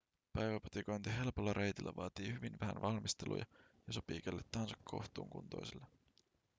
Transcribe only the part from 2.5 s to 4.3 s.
vähän valmisteluja ja sopii